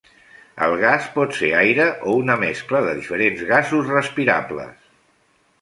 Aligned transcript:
El 0.67 0.71
gas 0.83 1.09
pot 1.17 1.35
ser 1.41 1.49
aire 1.59 1.85
o 2.11 2.15
una 2.21 2.37
mescla 2.45 2.83
de 2.89 2.97
diferents 3.01 3.47
gasos 3.53 3.93
respirables. 3.97 4.93